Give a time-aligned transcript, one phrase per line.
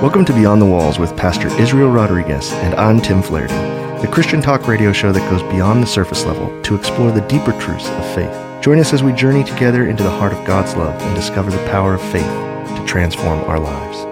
[0.00, 3.52] Welcome to Beyond the Walls with Pastor Israel Rodriguez, and I'm Tim Flaherty,
[4.00, 7.52] the Christian talk radio show that goes beyond the surface level to explore the deeper
[7.60, 8.62] truths of faith.
[8.62, 11.62] Join us as we journey together into the heart of God's love and discover the
[11.68, 14.09] power of faith to transform our lives.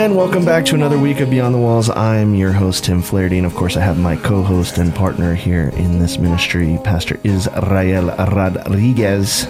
[0.00, 1.90] And welcome back to another week of Beyond the Walls.
[1.90, 5.34] I'm your host, Tim Flaherty, and of course, I have my co host and partner
[5.34, 9.44] here in this ministry, Pastor Israel Rodriguez.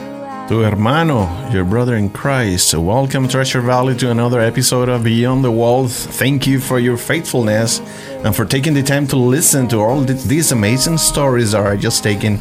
[0.48, 2.74] Tu hermano, your brother in Christ.
[2.74, 6.06] Welcome, Treasure Valley, to another episode of Beyond the Walls.
[6.06, 7.78] Thank you for your faithfulness
[8.24, 12.02] and for taking the time to listen to all these amazing stories that are just
[12.02, 12.40] taking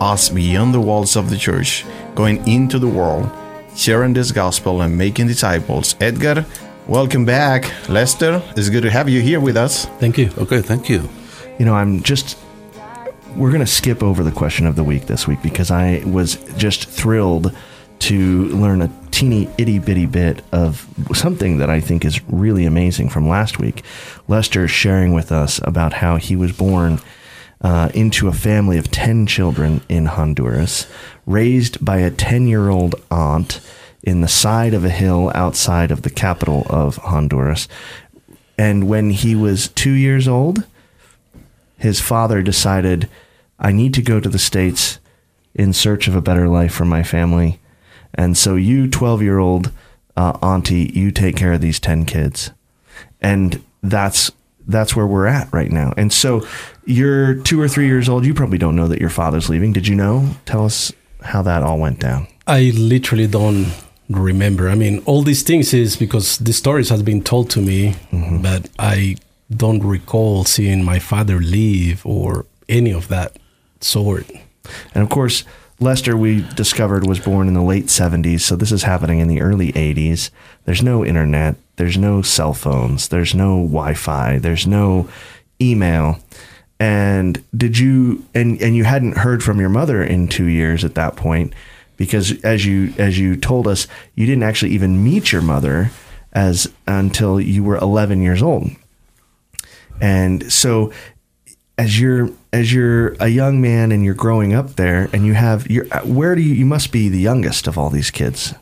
[0.00, 1.84] us beyond the walls of the church,
[2.14, 3.30] going into the world,
[3.76, 5.94] sharing this gospel and making disciples.
[6.00, 6.46] Edgar,
[6.86, 7.72] welcome back.
[7.88, 9.86] Lester, it's good to have you here with us.
[9.98, 10.30] Thank you.
[10.38, 11.08] Okay, thank you.
[11.58, 12.38] You know, I'm just.
[13.36, 16.36] We're going to skip over the question of the week this week because I was
[16.56, 17.56] just thrilled
[18.00, 23.08] to learn a teeny itty bitty bit of something that I think is really amazing
[23.08, 23.82] from last week.
[24.28, 27.00] Lester sharing with us about how he was born
[27.60, 30.86] uh, into a family of 10 children in Honduras,
[31.26, 33.60] raised by a 10 year old aunt
[34.04, 37.66] in the side of a hill outside of the capital of Honduras.
[38.56, 40.64] And when he was two years old,
[41.78, 43.08] his father decided,
[43.58, 45.00] I need to go to the States
[45.54, 47.60] in search of a better life for my family.
[48.12, 49.72] And so, you 12 year old
[50.16, 52.50] uh, auntie, you take care of these 10 kids.
[53.20, 54.30] And that's
[54.66, 55.92] that's where we're at right now.
[55.96, 56.46] And so,
[56.84, 58.24] you're two or three years old.
[58.24, 59.72] You probably don't know that your father's leaving.
[59.72, 60.36] Did you know?
[60.46, 62.28] Tell us how that all went down.
[62.46, 63.72] I literally don't
[64.08, 64.68] remember.
[64.68, 68.42] I mean, all these things is because the stories has been told to me, mm-hmm.
[68.42, 69.16] but I
[69.50, 73.36] don't recall seeing my father leave or any of that
[73.80, 74.30] sort.
[74.94, 75.44] And of course,
[75.80, 78.40] Lester, we discovered, was born in the late 70s.
[78.40, 80.30] So this is happening in the early 80s.
[80.64, 81.56] There's no internet.
[81.76, 83.08] There's no cell phones.
[83.08, 84.38] There's no Wi Fi.
[84.38, 85.08] There's no
[85.60, 86.20] email.
[86.78, 90.94] And did you, and, and you hadn't heard from your mother in two years at
[90.94, 91.52] that point
[91.96, 95.90] because as you, as you told us, you didn't actually even meet your mother
[96.32, 98.70] as until you were 11 years old.
[100.00, 100.92] And so
[101.78, 105.68] as you're as you're a young man and you're growing up there and you have
[105.70, 108.54] you're where do you you must be the youngest of all these kids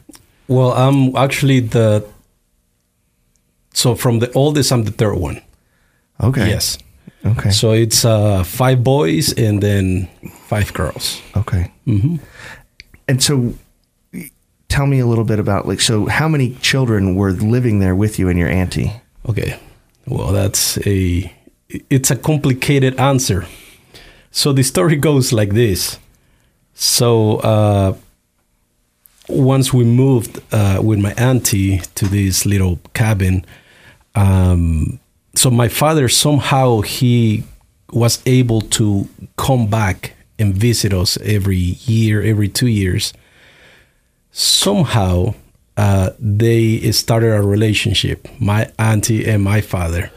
[0.48, 2.04] Well, I'm actually the
[3.74, 5.40] so from the oldest, I'm the third one.
[6.22, 6.78] okay Yes.
[7.24, 10.08] okay So it's uh, five boys and then
[10.48, 11.20] five girls.
[11.36, 11.70] okay
[13.12, 13.54] and so
[14.68, 18.18] tell me a little bit about like so how many children were living there with
[18.18, 18.90] you and your auntie
[19.28, 19.58] Okay.
[20.06, 21.32] Well, that's a
[21.68, 23.46] it's a complicated answer.
[24.30, 25.98] So the story goes like this.
[26.74, 27.96] So uh,
[29.28, 33.44] once we moved uh, with my auntie to this little cabin,
[34.14, 34.98] um,
[35.34, 37.44] so my father somehow he
[37.92, 41.56] was able to come back and visit us every
[41.86, 43.12] year, every two years.
[44.30, 45.34] Somehow
[45.76, 50.10] uh, they started a relationship, my auntie and my father.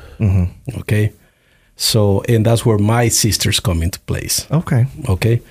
[0.79, 1.11] Okay,
[1.75, 4.47] so and that's where my sisters come into place.
[4.51, 5.41] okay Okay,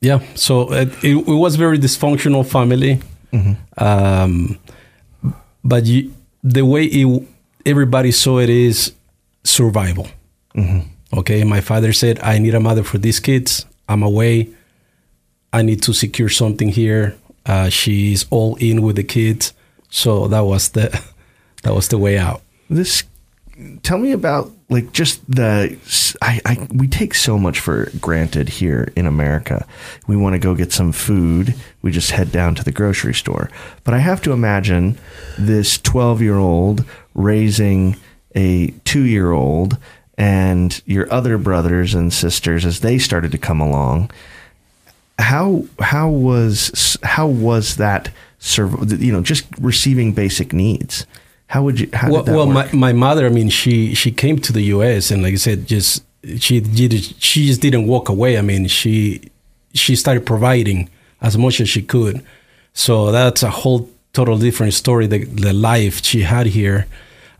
[0.00, 0.20] yeah.
[0.34, 3.00] So it, it, it was very dysfunctional family,
[3.76, 4.58] um,
[5.62, 7.22] but you, the way it,
[7.66, 8.92] everybody saw it is
[9.44, 10.08] survival.
[11.12, 13.66] Okay, my father said, "I need a mother for these kids.
[13.90, 14.48] I'm away.
[15.52, 19.52] I need to secure something here." Uh, she's all in with the kids,
[19.90, 20.88] so that was the
[21.62, 22.42] that was the way out.
[22.68, 23.04] this
[23.82, 25.76] tell me about like just the
[26.22, 29.66] I, I we take so much for granted here in America.
[30.06, 33.50] We want to go get some food, we just head down to the grocery store.
[33.84, 34.98] But I have to imagine
[35.38, 36.84] this 12-year-old
[37.14, 37.96] raising
[38.34, 39.76] a 2-year-old
[40.20, 44.10] and your other brothers and sisters as they started to come along.
[45.18, 51.06] How how was how was that serv- you know just receiving basic needs?
[51.46, 54.12] How would you how well, did that well my, my mother, I mean, she she
[54.12, 55.10] came to the U.S.
[55.10, 56.04] and like I said, just
[56.38, 58.36] she did she just didn't walk away.
[58.36, 59.30] I mean, she
[59.72, 60.90] she started providing
[61.22, 62.22] as much as she could.
[62.74, 65.06] So that's a whole total different story.
[65.06, 66.86] The the life she had here,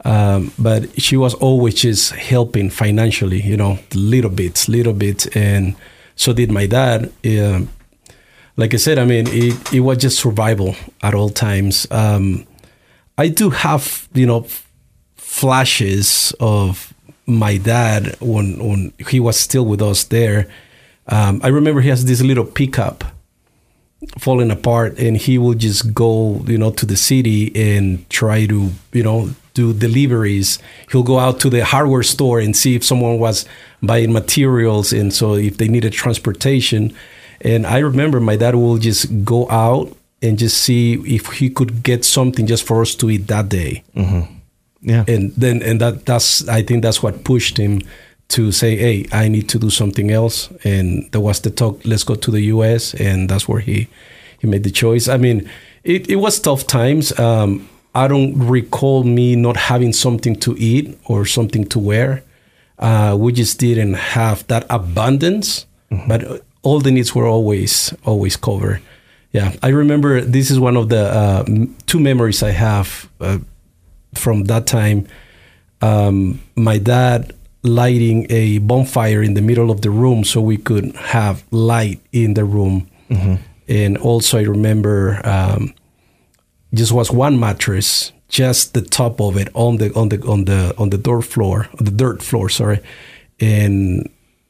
[0.05, 3.41] um, but she was always just helping financially.
[3.41, 5.76] You know, little bits, little bits, and
[6.17, 7.12] so did my dad.
[7.25, 7.69] Um,
[8.56, 11.87] like I said, I mean, it, it was just survival at all times.
[11.91, 12.47] Um,
[13.17, 14.47] I do have, you know,
[15.17, 16.93] flashes of
[17.26, 20.49] my dad when when he was still with us there.
[21.06, 23.05] Um, I remember he has this little pickup
[24.19, 28.70] falling apart, and he will just go, you know, to the city and try to,
[28.93, 30.58] you know, do deliveries.
[30.91, 33.47] He'll go out to the hardware store and see if someone was
[33.82, 36.93] buying materials, and so if they needed transportation.
[37.41, 41.82] And I remember my dad will just go out and just see if he could
[41.82, 43.82] get something just for us to eat that day.
[44.82, 45.05] Yeah.
[45.08, 47.82] And then, and that that's I think that's what pushed him
[48.29, 52.05] to say, "Hey, I need to do something else." And there was the talk, "Let's
[52.05, 53.88] go to the U.S." And that's where he
[54.38, 55.08] he made the choice.
[55.08, 55.50] I mean,
[55.85, 57.19] it, it was tough times.
[57.19, 62.23] Um, I don't recall me not having something to eat or something to wear.
[62.79, 65.67] Uh, we just didn't have that abundance,
[66.09, 68.81] but all the needs were always always covered.
[69.33, 71.45] Yeah, I remember this is one of the uh,
[71.87, 73.39] two memories I have uh,
[74.15, 75.07] from that time.
[75.83, 77.33] Um, my dad
[77.63, 82.35] lighting a bonfire in the middle of the room so we could have light in
[82.35, 82.89] the room.
[83.69, 85.75] And also, I remember um,
[86.72, 90.75] just was one mattress, just the top of it on the on the on the
[90.78, 92.81] on the dirt floor, the dirt floor, sorry,
[93.40, 94.08] and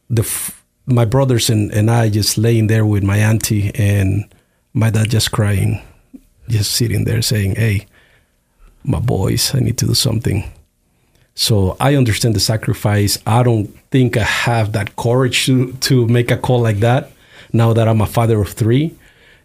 [0.09, 0.25] the
[0.87, 4.25] my brothers and, and I just laying there with my auntie and
[4.75, 5.81] my dad just crying,
[6.49, 7.87] just sitting there saying, "Hey,
[8.85, 10.45] my boys, I need to do something."
[11.35, 13.19] So I understand the sacrifice.
[13.27, 17.13] I don't think I have that courage to to make a call like that.
[17.53, 18.95] Now that I'm a father of three,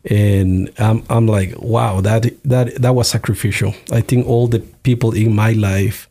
[0.09, 3.73] and I'm I'm like, wow, that that that was sacrificial.
[3.91, 6.07] I think all the people in my life,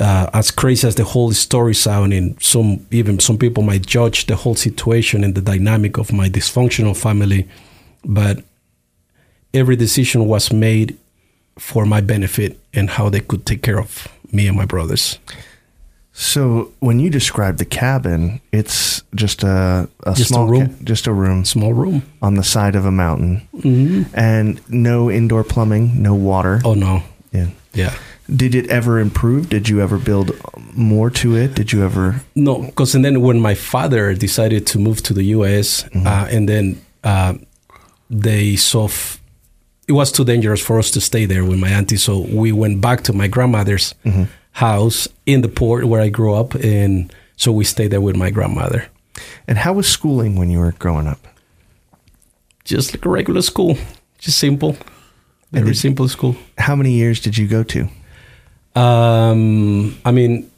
[0.00, 4.26] uh, as crazy as the whole story sound, and some even some people might judge
[4.26, 7.48] the whole situation and the dynamic of my dysfunctional family,
[8.04, 8.44] but
[9.52, 10.96] every decision was made
[11.58, 15.18] for my benefit and how they could take care of me and my brothers.
[16.18, 20.66] So when you describe the cabin, it's just a, a Just a small room.
[20.68, 22.02] ca- just a room Small room.
[22.22, 23.46] on the side of a mountain,
[24.14, 26.60] and no indoor plumbing, no water.
[26.64, 27.02] Oh no.
[27.32, 27.48] Yeah.
[27.74, 27.94] Yeah.
[28.34, 29.50] Did it ever improve?
[29.50, 30.32] Did you ever build
[30.74, 31.54] more to it?
[31.54, 32.22] Did you ever?
[32.34, 35.84] No, because and then when my father decided to move to the U.S.
[35.94, 37.34] Uh, and then uh,
[38.08, 39.20] they saw f-
[39.86, 42.80] it was too dangerous for us to stay there with my auntie, so we went
[42.80, 43.94] back to my grandmother's
[44.56, 48.30] house in the port where I grew up, and so we stayed there with my
[48.30, 48.88] grandmother,
[49.48, 51.18] And how was schooling when you were growing up?
[52.64, 53.76] just like a regular school,
[54.18, 54.76] just simple,
[55.52, 56.34] very did- simple school.
[56.58, 57.88] How many years did you go to?
[58.74, 60.50] Um, I mean,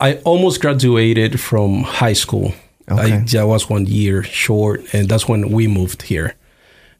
[0.00, 2.52] I almost graduated from high school.
[2.90, 3.12] Okay.
[3.14, 6.34] I, that was one year short, and that's when we moved here.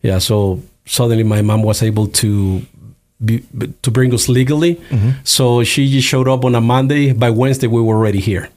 [0.03, 2.63] Yeah, so suddenly my mom was able to
[3.25, 3.43] be,
[3.83, 4.81] to bring us legally.
[5.25, 7.13] So she just showed up on a Monday.
[7.13, 8.49] By Wednesday, we were already here.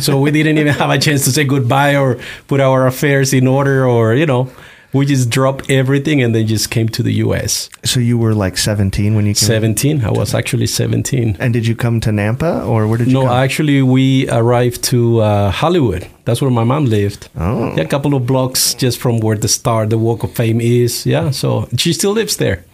[0.00, 2.18] so we didn't even have a chance to say goodbye or
[2.48, 4.50] put our affairs in order, or you know,
[4.94, 7.68] we just dropped everything and then just came to the U.S.
[7.84, 9.46] So you were like 17 when you came.
[9.46, 10.02] 17.
[10.02, 11.36] I was actually 17.
[11.38, 13.32] And did you come to Nampa or where did you No, come?
[13.36, 16.06] actually, we arrived to uh, Hollywood.
[16.24, 17.28] That's where my mom lived.
[17.36, 17.74] Oh.
[17.76, 21.04] Yeah, a couple of blocks just from where the star, the Walk of Fame is.
[21.04, 22.64] Yeah, so she still lives there.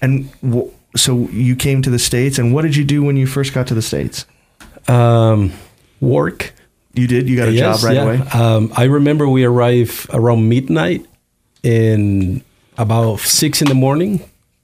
[0.00, 3.26] And w- so you came to the States, and what did you do when you
[3.26, 4.26] first got to the States?
[4.86, 5.52] Um,
[6.00, 6.52] work.
[6.94, 7.28] You did?
[7.28, 8.02] You got a Yes, job right yeah.
[8.04, 8.16] away?
[8.32, 11.04] Um, I remember we arrived around midnight,
[11.64, 12.42] and
[12.76, 14.20] about six in the morning.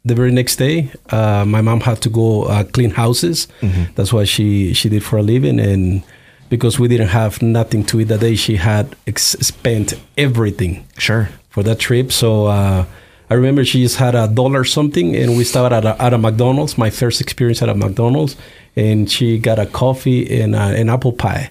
[0.06, 3.48] The very next day, uh, my mom had to go uh, clean houses.
[3.62, 3.94] Mm-hmm.
[3.94, 6.02] That's what she she did for a living, and
[6.50, 11.28] because we didn't have nothing to eat that day, she had ex- spent everything Sure.
[11.48, 12.12] for that trip.
[12.12, 12.84] So uh,
[13.30, 16.18] I remember she just had a dollar something, and we started at a, at a
[16.18, 16.76] McDonald's.
[16.76, 18.36] My first experience at a McDonald's,
[18.76, 21.50] and she got a coffee and uh, an apple pie,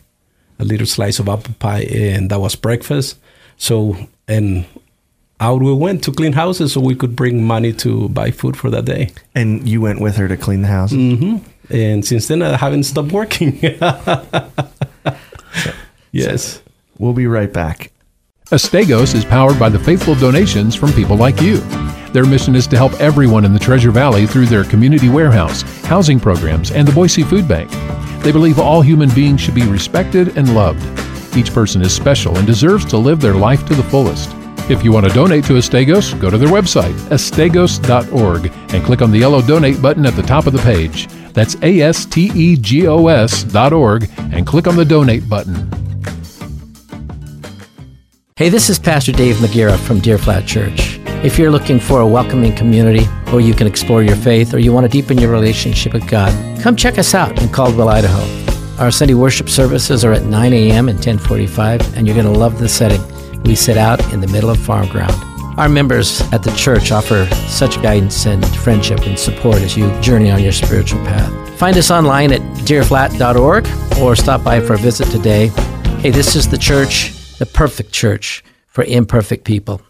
[0.59, 3.17] a little slice of apple pie, and that was breakfast.
[3.57, 3.95] So
[4.27, 4.65] and
[5.39, 8.69] out we went to clean houses so we could bring money to buy food for
[8.69, 9.11] that day.
[9.35, 10.91] And you went with her to clean the house?
[10.91, 11.37] hmm
[11.69, 13.59] And since then, I haven't stopped working.
[16.11, 16.61] yes.
[16.97, 17.91] We'll be right back.
[18.53, 21.57] Astegos is powered by the faithful donations from people like you.
[22.11, 26.19] Their mission is to help everyone in the Treasure Valley through their community warehouse, housing
[26.19, 27.71] programs, and the Boise Food Bank.
[28.21, 30.85] They believe all human beings should be respected and loved.
[31.35, 34.29] Each person is special and deserves to live their life to the fullest.
[34.69, 39.09] If you want to donate to Astegos, go to their website, astegos.org, and click on
[39.09, 41.07] the yellow donate button at the top of the page.
[41.33, 45.27] That's A S T E G O S dot org, and click on the donate
[45.27, 45.82] button.
[48.43, 50.99] Hey, this is Pastor Dave McGarrett from Deer Flat Church.
[51.23, 54.73] If you're looking for a welcoming community where you can explore your faith or you
[54.73, 58.21] want to deepen your relationship with God, come check us out in Caldwell, Idaho.
[58.83, 60.89] Our Sunday worship services are at 9 a.m.
[60.89, 63.01] and 1045, and you're going to love the setting.
[63.43, 65.15] We sit out in the middle of farm ground.
[65.57, 70.29] Our members at the church offer such guidance and friendship and support as you journey
[70.31, 71.57] on your spiritual path.
[71.57, 73.67] Find us online at deerflat.org
[74.01, 75.47] or stop by for a visit today.
[76.01, 79.81] Hey, this is the church, the perfect church for imperfect people.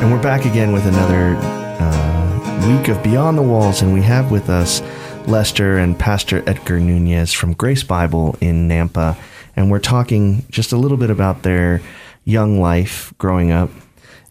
[0.00, 4.32] And we're back again with another uh, week of Beyond the Walls, and we have
[4.32, 4.82] with us
[5.28, 9.16] Lester and Pastor Edgar Nunez from Grace Bible in Nampa,
[9.54, 11.80] and we're talking just a little bit about their
[12.24, 13.70] young life growing up.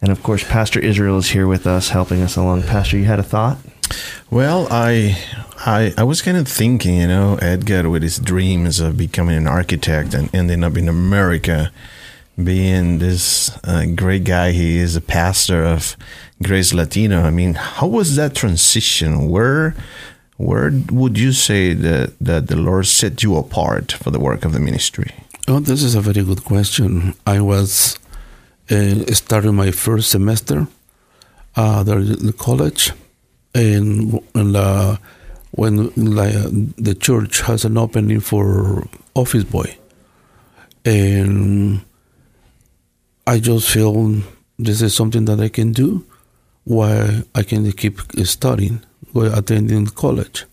[0.02, 2.64] And of course, Pastor Israel is here with us, helping us along.
[2.64, 3.58] Pastor, you had a thought?
[4.30, 5.18] Well, I,
[5.66, 9.48] I, I was kind of thinking, you know, Edgar with his dreams of becoming an
[9.48, 11.72] architect and ending up in America,
[12.42, 15.98] being this uh, great guy he is, a pastor of
[16.42, 17.22] Grace Latino.
[17.22, 19.30] I mean, how was that transition?
[19.30, 19.76] Where,
[20.38, 24.54] where would you say that that the Lord set you apart for the work of
[24.54, 25.12] the ministry?
[25.48, 27.14] Oh, this is a very good question.
[27.28, 28.00] I was
[28.70, 30.68] uh, starting my first semester
[31.56, 32.94] uh, there in the college,
[33.54, 34.22] and,
[35.52, 39.78] when the church has an opening for office boy,
[40.86, 41.82] and
[43.28, 44.22] I just feel
[44.58, 46.06] this is something that I can do
[46.64, 48.82] while I can keep studying,
[49.12, 50.46] while attending college.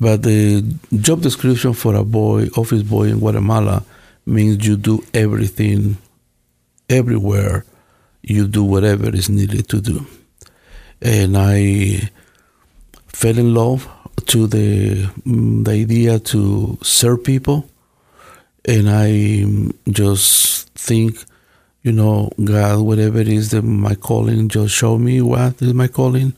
[0.00, 0.62] But the
[1.00, 3.84] job description for a boy, office boy in Guatemala,
[4.26, 5.96] means you do everything,
[6.88, 7.64] everywhere.
[8.22, 10.06] You do whatever is needed to do.
[11.00, 12.10] And I
[13.06, 13.88] fell in love
[14.26, 17.68] to the mm, the idea to serve people,
[18.64, 21.24] and I just think,
[21.82, 25.88] you know, God, whatever it is that my calling, just show me what is my
[25.88, 26.34] calling.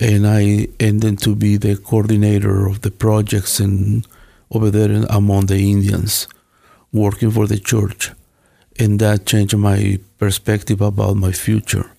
[0.00, 4.06] And I ended to be the coordinator of the projects and
[4.50, 6.26] over there among the Indians,
[6.92, 8.12] working for the church,
[8.78, 11.90] and that changed my perspective about my future.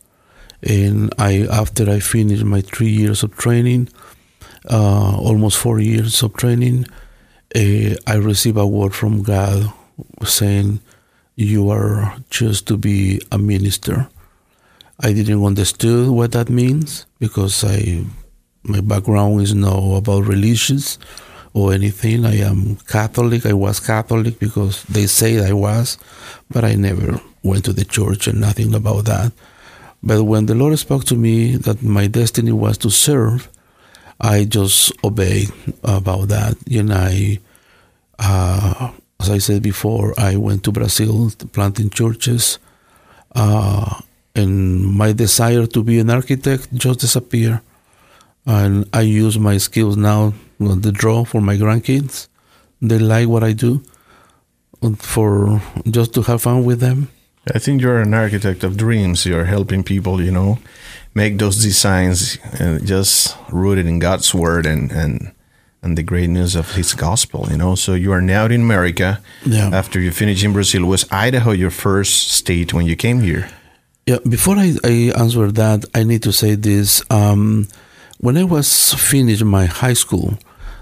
[0.64, 3.90] And I, after I finished my three years of training,
[4.70, 6.86] uh, almost four years of training,
[7.56, 9.72] uh, I received a word from God
[10.24, 10.80] saying,
[11.36, 14.08] "You are just to be a minister."
[15.00, 18.06] I didn't understood what that means because I
[18.64, 21.00] my background is no about religions
[21.54, 22.26] or anything.
[22.26, 23.46] I am Catholic.
[23.46, 25.98] I was Catholic because they say I was,
[26.50, 29.32] but I never went to the church and nothing about that.
[30.04, 33.50] But when the Lord spoke to me that my destiny was to serve,
[34.20, 35.52] I just obeyed
[35.84, 36.58] about that.
[36.70, 37.40] And I,
[38.20, 42.60] uh, as I said before, I went to Brazil planting churches.
[43.34, 44.02] Uh,
[44.36, 47.62] and my desire to be an architect just disappeared.
[48.46, 52.28] And I use my skills now to draw for my grandkids.
[52.82, 53.84] They like what I do,
[54.98, 57.10] for just to have fun with them.
[57.54, 59.26] I think you're an architect of dreams.
[59.26, 60.60] You're helping people, you know,
[61.14, 65.32] make those designs uh, just rooted in God's word and and
[65.84, 67.48] and the great news of His gospel.
[67.50, 69.20] You know, so you are now in America.
[69.46, 69.70] Yeah.
[69.74, 73.50] After you finish in Brazil, was Idaho your first state when you came here?
[74.06, 77.04] Yeah, before I, I answer that, I need to say this.
[77.10, 77.68] Um,
[78.20, 80.38] when I was finished my high school,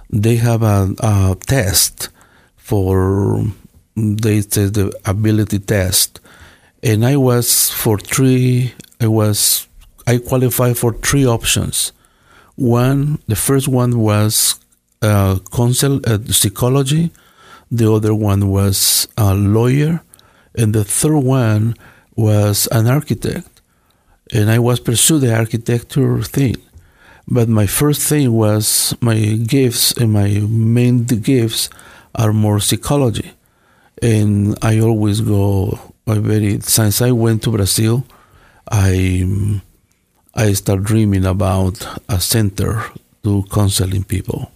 [0.10, 2.10] they have a, a test
[2.58, 3.44] for
[3.96, 6.20] they say the ability test,
[6.84, 8.74] and I was for three.
[9.02, 9.68] I was
[10.08, 11.92] I qualified for three options.
[12.56, 14.60] One, the first one was
[15.02, 17.12] uh, counsel uh, psychology.
[17.72, 20.02] The other one was a lawyer,
[20.56, 21.76] and the third one
[22.16, 23.62] was an architect,
[24.34, 26.56] and I was pursue the architecture thing.
[27.28, 31.70] But my first thing was my gifts, and my main gifts
[32.16, 33.34] are more psychology,
[34.02, 35.89] and I always go.
[36.10, 38.04] I very since I went to Brazil,
[38.72, 39.52] I
[40.36, 42.84] I start dreaming about a center
[43.24, 44.52] to counseling people.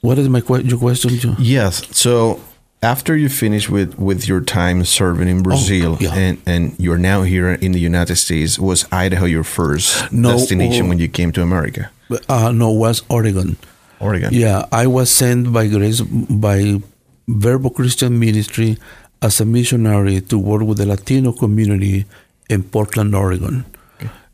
[0.00, 1.36] What is my que- your question, Joe?
[1.38, 1.82] Yes.
[1.96, 2.40] So
[2.82, 6.14] after you finish with with your time serving in Brazil yeah.
[6.14, 10.86] and and you're now here in the United States, was Idaho your first No, destination
[10.86, 10.88] oh.
[10.90, 11.90] when you came to America?
[12.28, 13.56] Uh, no, was Oregon.
[14.00, 14.28] Oregon.
[14.32, 16.82] Yeah, I was sent by Grace by
[17.26, 18.76] Verbo Christian Ministry
[19.22, 22.04] as a missionary to work with the Latino community
[22.48, 23.64] in Portland, Oregon.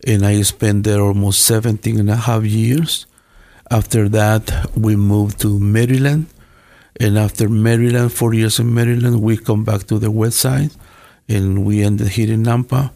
[0.07, 3.07] And I spent there almost 17 and a half years.
[3.71, 6.27] After that, we moved to Maryland.
[6.99, 10.71] And after Maryland, four years in Maryland, we come back to the west side
[11.29, 12.91] and we ended here in Nampa.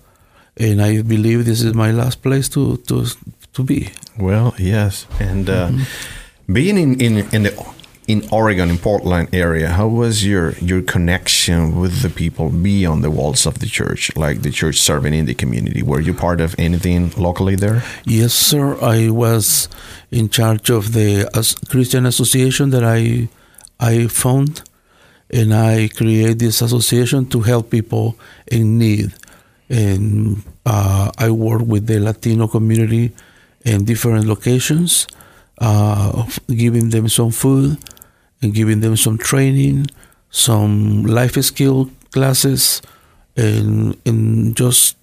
[0.57, 3.07] And I believe this is my last place to, to,
[3.53, 3.91] to be.
[4.19, 5.73] Well, yes, and uh,
[6.53, 7.74] being in, in in the
[8.06, 13.11] in Oregon, in Portland area, how was your your connection with the people beyond the
[13.11, 15.82] walls of the church, like the church serving in the community?
[15.82, 17.82] Were you part of anything locally there?
[18.04, 18.76] Yes, sir.
[18.82, 19.68] I was
[20.11, 21.28] in charge of the
[21.70, 23.28] Christian association that I
[23.80, 24.62] I found,
[25.30, 29.14] and I created this association to help people in need.
[29.70, 33.12] And uh, I work with the Latino community
[33.64, 35.06] in different locations,
[35.56, 37.78] uh, giving them some food
[38.44, 39.86] and giving them some training,
[40.30, 42.82] some life skill classes,
[43.36, 44.96] and and just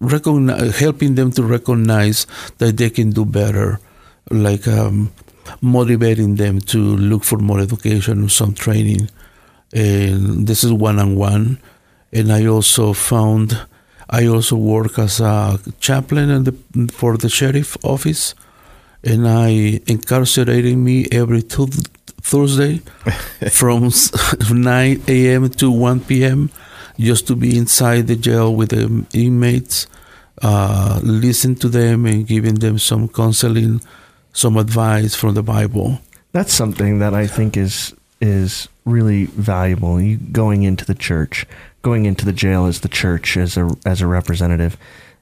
[0.00, 2.26] recognize, helping them to recognize
[2.58, 3.80] that they can do better,
[4.30, 5.12] like um,
[5.60, 9.08] motivating them to look for more education, some training.
[9.72, 11.58] And this is one on one.
[12.12, 13.58] And I also found,
[14.08, 16.54] I also work as a chaplain in the,
[16.92, 18.34] for the sheriff office.
[19.02, 21.68] And I incarcerated me every two,
[22.24, 22.78] Thursday
[23.52, 23.90] from
[24.62, 25.48] 9 a.m.
[25.50, 26.50] to 1 p.m.
[26.98, 29.86] just to be inside the jail with the inmates,
[30.42, 33.82] uh, listen to them and giving them some counseling,
[34.32, 36.00] some advice from the Bible.
[36.32, 40.00] That's something that I think is is really valuable.
[40.00, 41.46] You going into the church,
[41.82, 44.78] going into the jail as the church as a as a representative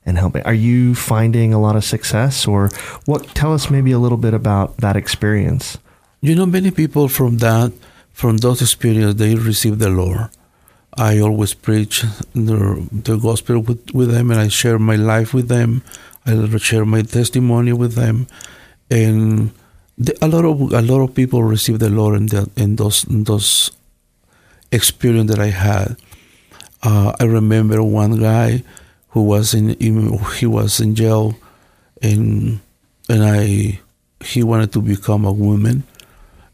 [0.07, 0.43] and helping.
[0.45, 2.71] Are you finding a lot of success or
[3.07, 5.79] what tell us maybe a little bit about that experience?
[6.25, 7.73] You know, many people from that,
[8.13, 10.29] from those experiences, they receive the Lord.
[10.97, 12.03] I always preach
[12.33, 15.83] the, the gospel with, with them, and I share my life with them.
[16.25, 18.29] I share my testimony with them,
[18.89, 19.51] and
[19.99, 23.03] the, a lot of a lot of people receive the Lord in, that in those
[23.03, 23.73] in those
[24.71, 25.97] experience that I had.
[26.85, 28.63] Uh, I remember one guy
[29.09, 31.35] who was in, in he was in jail,
[32.01, 32.61] and
[33.09, 33.81] and I
[34.23, 35.83] he wanted to become a woman,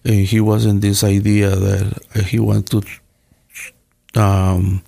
[0.09, 2.67] and he was in this idea that he wanted
[4.15, 4.83] to um,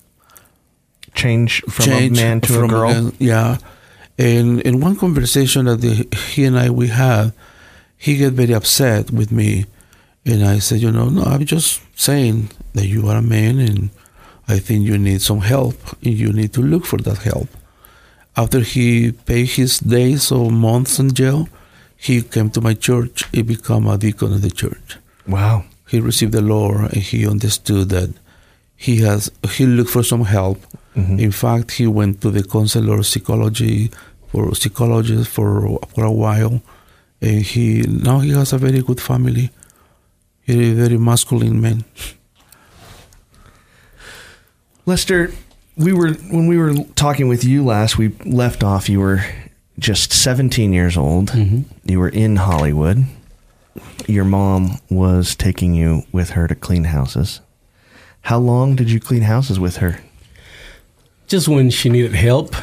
[1.14, 2.88] Change from change a man to from a girl.
[2.88, 3.58] man- yeah,
[4.16, 7.32] and in one conversation that the, he and I we had,
[7.98, 9.66] he get very upset with me,
[10.24, 13.90] and I said, you know, no, I'm just saying that you are a man, and
[14.48, 17.48] I think you need some help, and you need to look for that help.
[18.36, 21.48] After he paid his days or months in jail,
[21.96, 23.24] he came to my church.
[23.32, 24.96] He became a deacon of the church
[25.30, 25.64] Wow.
[25.88, 28.10] he received the Lord and he understood that
[28.76, 30.58] he has he looked for some help.
[30.96, 31.18] Mm-hmm.
[31.18, 33.90] In fact, he went to the counselor psychology
[34.28, 36.62] for psychologist for for a while,
[37.20, 39.50] and he now he has a very good family.
[40.42, 41.84] He is a very masculine man.
[44.86, 45.30] Lester,
[45.76, 48.88] we were when we were talking with you last, we left off.
[48.88, 49.24] You were
[49.78, 51.30] just 17 years old.
[51.30, 51.60] Mm-hmm.
[51.84, 53.04] You were in Hollywood.
[54.06, 57.40] Your mom was taking you with her to clean houses.
[58.22, 60.00] How long did you clean houses with her?
[61.30, 62.54] just when she needed help,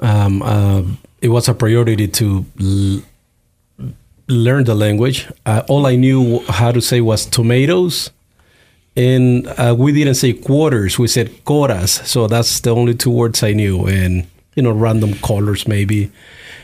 [0.00, 0.82] um, uh,
[1.20, 3.02] it was a priority to l-
[4.28, 5.28] learn the language.
[5.44, 8.10] Uh, all I knew how to say was tomatoes,
[8.96, 10.98] and uh, we didn't say quarters.
[11.00, 11.90] We said coras.
[12.06, 16.10] So that's the only two words I knew, and you know, random callers maybe.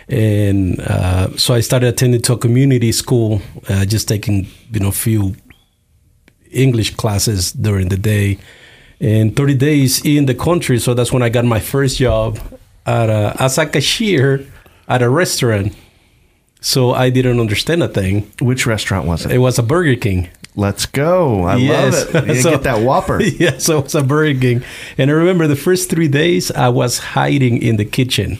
[0.08, 4.90] And uh, so I started attending to a community school, uh, just taking you know
[4.90, 5.36] few
[6.50, 8.38] English classes during the day.
[9.00, 12.38] And 30 days in the country, so that's when I got my first job
[12.84, 14.44] at a, as a cashier
[14.88, 15.72] at a restaurant.
[16.60, 18.32] So I didn't understand a thing.
[18.40, 19.32] Which restaurant was it?
[19.32, 20.30] It was a Burger King.
[20.58, 21.44] Let's go.
[21.44, 22.12] I Yes.
[22.12, 22.34] love it.
[22.36, 23.22] You So- get that Whopper.
[23.44, 24.62] yeah, so it was a Burger King.
[24.98, 28.38] And I remember the first three days I was hiding in the kitchen.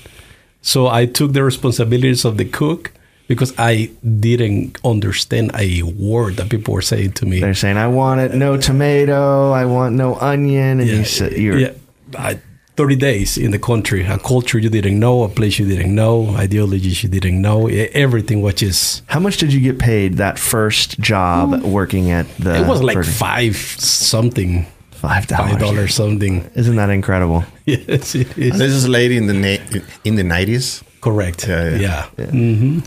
[0.60, 2.90] So I took the responsibilities of the cook
[3.28, 7.40] because I didn't understand a word that people were saying to me.
[7.40, 10.80] They're saying, I want it no tomato, I want no onion.
[10.80, 11.72] And you said, you're, yeah,
[12.18, 12.40] I,
[12.78, 16.28] 30 days in the country, a culture you didn't know, a place you didn't know,
[16.36, 17.66] ideologies you didn't know,
[18.04, 22.54] everything which is How much did you get paid that first job working at the.
[22.62, 25.60] it was like Burger- five something, Five five dollars.
[25.62, 26.34] dollars something.
[26.54, 27.42] Isn't that incredible?
[27.66, 28.58] Yes, it is.
[28.58, 30.82] This is a lady in the na- in the nineties.
[31.00, 31.46] Correct.
[31.48, 32.06] Yeah, Yeah.
[32.18, 32.26] yeah.
[32.30, 32.78] hmm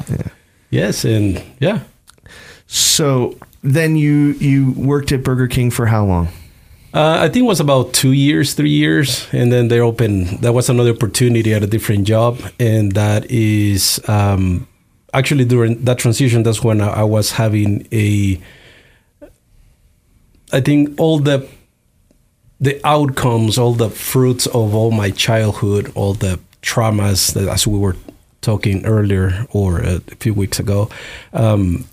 [0.71, 1.79] Yes, and yeah,
[2.67, 3.35] So
[3.75, 6.27] then you you worked at Burger King for how long?
[6.93, 10.41] Uh, I think it was about two years, three years, and then they opened.
[10.41, 14.67] That was another opportunity at a different job, and that is um,
[15.13, 16.43] actually during that transition.
[16.43, 18.41] That's when I, was having a.
[20.51, 21.47] I think all the
[22.59, 27.79] the outcomes, all the fruits of all my childhood, all the traumas that, as we
[27.79, 27.95] were
[28.41, 30.89] talking earlier or a few weeks ago,
[31.31, 31.85] um,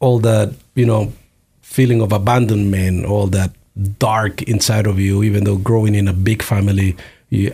[0.00, 1.12] all that you know
[1.60, 3.52] feeling of abandonment, all that
[3.98, 5.22] dark inside of you.
[5.22, 6.96] Even though growing in a big family,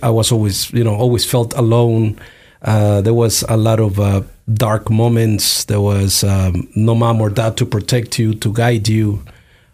[0.03, 2.19] I was always, you know, always felt alone.
[2.63, 5.65] Uh, there was a lot of uh, dark moments.
[5.65, 9.23] There was um, no mom or dad to protect you, to guide you.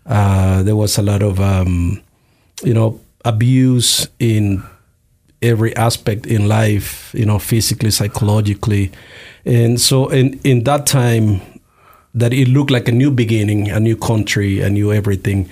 [0.06, 2.00] Uh, there was a lot of, um,
[2.64, 4.62] you know, abuse in
[5.42, 8.90] every aspect in life, you know, physically, psychologically.
[9.44, 11.40] And so in, in that time
[12.14, 15.48] that it looked like a new beginning, a new country, a new everything,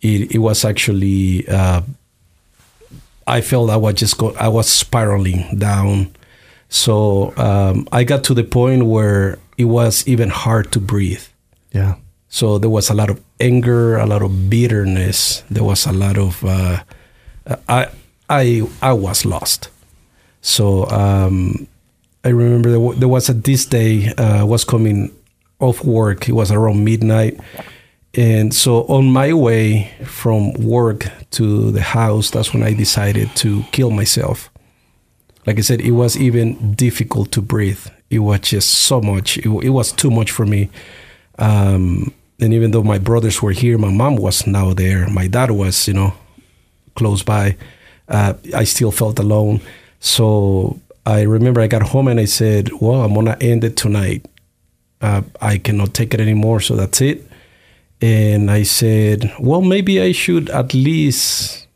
[0.00, 1.82] it, it was actually, uh,
[3.26, 6.14] I felt I was just go, I was spiraling down.
[6.68, 11.22] So um, I got to the point where it was even hard to breathe.
[11.72, 11.96] Yeah.
[12.28, 15.42] So there was a lot of anger, a lot of bitterness.
[15.50, 16.82] There was a lot of uh,
[17.68, 17.88] I
[18.28, 19.70] I I was lost.
[20.42, 21.66] So um,
[22.24, 25.12] I remember there, w- there was a this day uh, was coming
[25.60, 26.28] off work.
[26.28, 27.38] It was around midnight,
[28.16, 33.62] and so on my way from work to the house, that's when I decided to
[33.72, 34.50] kill myself.
[35.46, 37.86] Like I said, it was even difficult to breathe.
[38.08, 39.36] It was just so much.
[39.38, 40.70] It, it was too much for me.
[41.38, 45.06] Um, and even though my brothers were here, my mom was now there.
[45.08, 46.14] My dad was, you know,
[46.94, 47.56] close by.
[48.08, 49.60] Uh, I still felt alone.
[50.00, 54.26] So I remember I got home and I said, "Well, I'm gonna end it tonight.
[55.00, 56.60] Uh, I cannot take it anymore.
[56.60, 57.28] So that's it."
[58.00, 61.66] And I said, "Well, maybe I should at least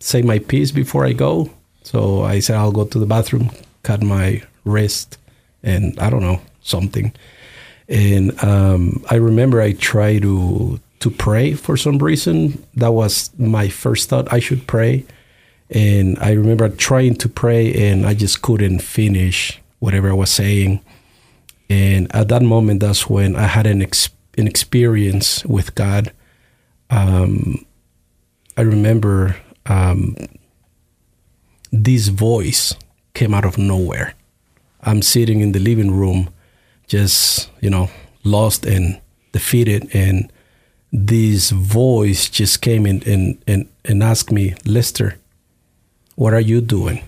[0.00, 1.50] say my piece before I go."
[1.82, 3.50] So I said, "I'll go to the bathroom,
[3.82, 5.18] cut my wrist,
[5.62, 7.12] and I don't know something."
[7.88, 12.62] And um, I remember I tried to to pray for some reason.
[12.74, 14.32] That was my first thought.
[14.32, 15.04] I should pray.
[15.70, 20.80] And I remember trying to pray and I just couldn't finish whatever I was saying.
[21.68, 24.10] And at that moment, that's when I had an, ex-
[24.40, 26.12] an experience with God.
[26.90, 27.64] Um,
[28.56, 30.16] I remember um,
[31.70, 32.74] this voice
[33.14, 34.14] came out of nowhere.
[34.82, 36.30] I'm sitting in the living room,
[36.88, 37.90] just, you know,
[38.24, 39.00] lost and
[39.32, 39.88] defeated.
[39.94, 40.32] And
[40.90, 45.16] this voice just came in and, and, and asked me, Lester,
[46.16, 47.04] what are you doing?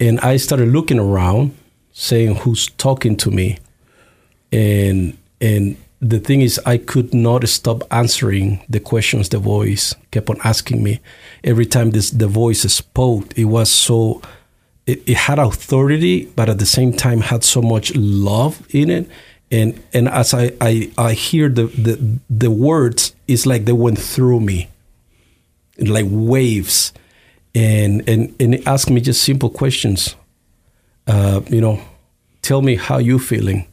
[0.00, 1.56] And I started looking around,
[1.92, 3.58] saying, Who's talking to me?
[4.52, 10.30] And and the thing is I could not stop answering the questions the voice kept
[10.30, 11.00] on asking me.
[11.42, 14.22] Every time this the voice spoke, it was so
[14.86, 19.10] it, it had authority, but at the same time had so much love in it
[19.50, 23.98] and and as I I, I hear the, the the words, it's like they went
[23.98, 24.68] through me,
[25.78, 26.92] like waves,
[27.54, 30.16] and and and it asked me just simple questions.
[31.06, 31.80] Uh, you know,
[32.42, 33.66] tell me how you feeling.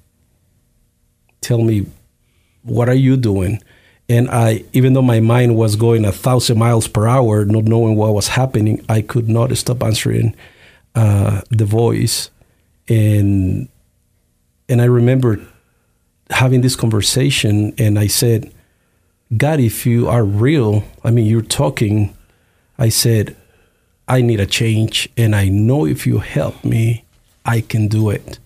[1.42, 1.86] Tell me,
[2.65, 3.62] what are you doing?
[4.08, 7.95] And I, even though my mind was going a thousand miles per hour, not knowing
[7.95, 10.36] what was happening, I could not stop answering
[10.93, 12.30] uh, the voice,
[12.88, 13.67] and
[14.69, 15.39] and I remember
[16.30, 18.51] having this conversation and I said,
[19.36, 22.15] God, if you are real, I mean, you're talking,
[22.78, 23.36] I said,
[24.08, 25.10] I need a change.
[25.17, 27.06] And I know if you help me,
[27.45, 28.39] I can do it.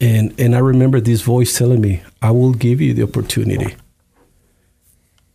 [0.00, 3.74] And, and I remember this voice telling me, I will give you the opportunity.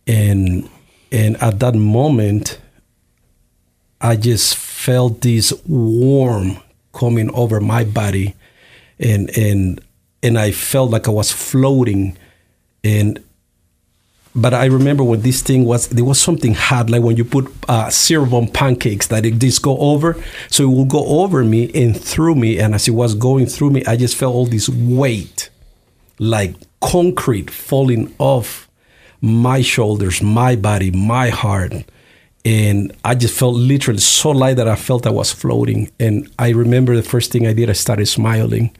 [0.06, 0.68] And,
[1.10, 2.60] and at that moment,
[4.00, 6.58] I just felt this warm
[6.92, 8.34] coming over my body.
[8.98, 9.80] And, and
[10.22, 12.16] and I felt like I was floating.
[12.84, 13.22] And
[14.34, 17.52] but I remember when this thing was there was something hard, like when you put
[17.68, 20.22] uh, syrup on pancakes that it just go over.
[20.50, 23.70] So it will go over me and through me, and as it was going through
[23.70, 25.50] me, I just felt all this weight,
[26.18, 28.68] like concrete falling off
[29.20, 31.72] my shoulders, my body, my heart.
[32.42, 35.90] And I just felt literally so light that I felt I was floating.
[36.00, 38.74] And I remember the first thing I did, I started smiling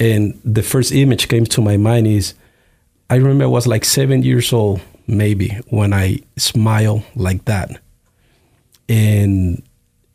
[0.00, 2.34] and the first image came to my mind is
[3.10, 7.80] I remember I was like seven years old, maybe, when I smile like that.
[8.88, 9.62] And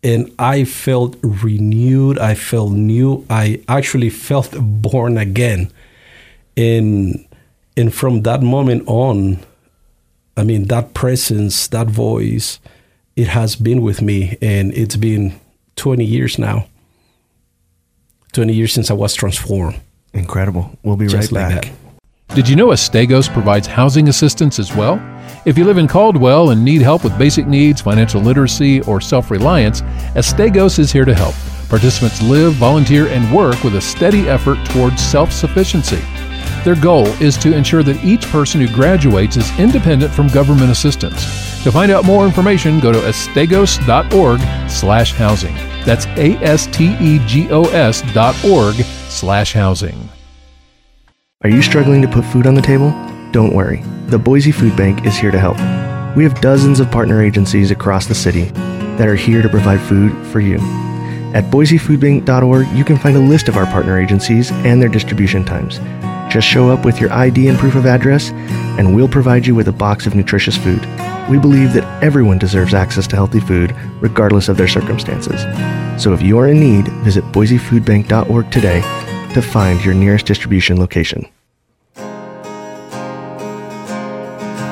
[0.02, 5.72] and I felt renewed, I felt new, I actually felt born again.
[6.56, 7.28] And
[7.76, 9.40] and from that moment on,
[10.38, 12.60] I mean that presence, that voice,
[13.18, 15.38] it has been with me and it's been
[15.76, 16.68] 20 years now.
[18.32, 19.82] 20 years since I was transformed.
[20.14, 20.78] Incredible.
[20.84, 21.74] We'll be Just right back.
[22.36, 25.00] Did you know Astegos provides housing assistance as well?
[25.46, 29.32] If you live in Caldwell and need help with basic needs, financial literacy, or self
[29.32, 29.84] reliance,
[30.16, 31.34] Astegos is here to help.
[31.70, 36.02] Participants live, volunteer, and work with a steady effort towards self sufficiency.
[36.66, 41.24] Their goal is to ensure that each person who graduates is independent from government assistance.
[41.64, 45.56] To find out more information, go to astegos.org slash housing.
[45.86, 50.05] That's A-S-T-E-G-O-S dot org slash housing.
[51.46, 52.90] Are you struggling to put food on the table?
[53.32, 53.84] Don't worry.
[54.08, 55.58] The Boise Food Bank is here to help.
[56.18, 58.46] We have dozens of partner agencies across the city
[58.98, 60.56] that are here to provide food for you.
[61.36, 65.78] At boisefoodbank.org, you can find a list of our partner agencies and their distribution times.
[66.34, 68.32] Just show up with your ID and proof of address,
[68.80, 70.82] and we'll provide you with a box of nutritious food.
[71.30, 75.42] We believe that everyone deserves access to healthy food, regardless of their circumstances.
[76.02, 78.82] So if you are in need, visit boisefoodbank.org today
[79.36, 81.28] to find your nearest distribution location.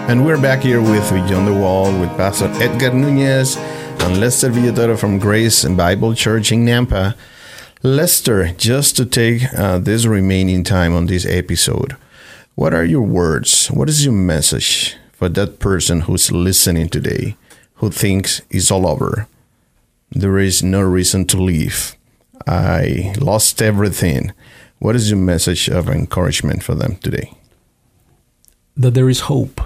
[0.10, 4.98] And we're back here with Beyond the Wall with Pastor Edgar Nunez and Lester Villatoro
[5.00, 7.16] from Grace Bible Church in Nampa.
[7.82, 11.96] Lester, just to take uh, this remaining time on this episode,
[12.56, 13.68] what are your words?
[13.68, 17.38] What is your message for that person who's listening today
[17.76, 19.28] who thinks it's all over?
[20.12, 21.96] There is no reason to leave.
[22.46, 24.34] I lost everything.
[24.80, 27.34] What is your message of encouragement for them today?
[28.76, 29.62] that there is hope,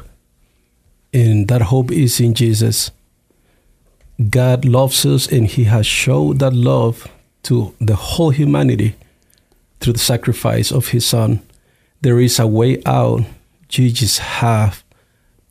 [1.17, 2.91] and that hope is in Jesus.
[4.29, 7.07] God loves us, and He has showed that love
[7.43, 8.95] to the whole humanity
[9.79, 11.41] through the sacrifice of His Son.
[12.01, 13.21] There is a way out.
[13.71, 14.83] You just have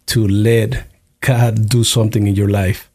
[0.06, 0.86] to let
[1.20, 2.88] God do something in your life.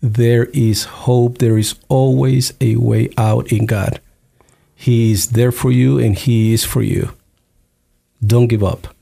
[0.00, 1.38] There is hope.
[1.38, 4.00] There is always a way out in God.
[4.76, 7.10] He is there for you, and He is for you.
[8.24, 8.94] Don't give up.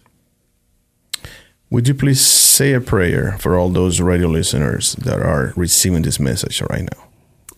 [1.70, 2.20] Would you please
[2.52, 7.04] say a prayer for all those radio listeners that are receiving this message right now?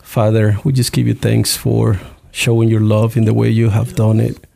[0.02, 3.94] Father, we just give you thanks for showing your love in the way you have
[3.94, 4.46] done it.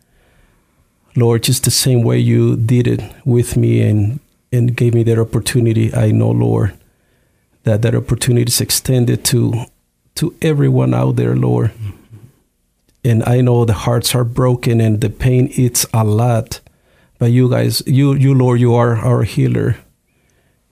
[1.17, 4.21] Lord, just the same way you did it with me and,
[4.53, 6.75] and gave me that opportunity, I know, Lord,
[7.65, 9.67] that that opportunity is extended to
[10.15, 11.71] to everyone out there, Lord.
[13.05, 16.61] And I know the hearts are broken and the pain it's a lot.
[17.19, 19.77] But you guys, you you Lord, you are our healer.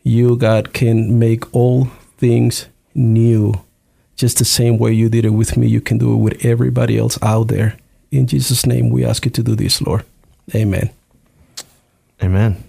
[0.06, 3.54] You God can make all things new.
[4.14, 6.96] Just the same way you did it with me, you can do it with everybody
[6.96, 7.76] else out there.
[8.12, 10.04] In Jesus' name, we ask you to do this, Lord.
[10.54, 10.90] Amen.
[12.22, 12.62] Amen.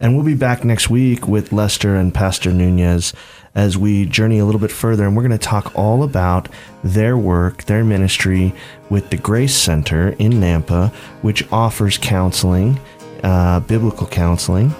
[0.00, 3.12] And we'll be back next week with Lester and Pastor Nunez
[3.54, 5.06] as we journey a little bit further.
[5.06, 6.48] And we're going to talk all about
[6.82, 8.54] their work, their ministry
[8.88, 10.90] with the Grace Center in Nampa,
[11.20, 12.80] which offers counseling,
[13.22, 14.74] uh, biblical counseling.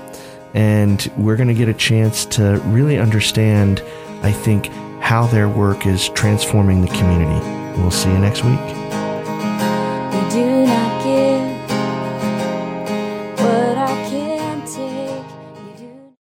[0.55, 3.83] And we're going to get a chance to really understand,
[4.23, 4.67] I think,
[5.01, 7.81] how their work is transforming the community.
[7.81, 8.80] We'll see you next week.